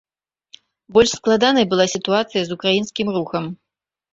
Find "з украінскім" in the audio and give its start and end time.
2.49-3.07